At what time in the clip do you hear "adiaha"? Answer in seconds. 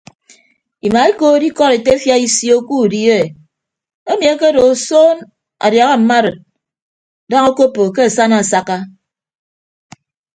5.65-5.95